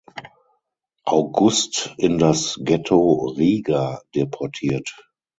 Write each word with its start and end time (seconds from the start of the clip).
August 1.05 1.93
in 1.99 2.17
das 2.17 2.57
Ghetto 2.63 3.35
Riga 3.37 4.01
deportiert. 4.15 4.95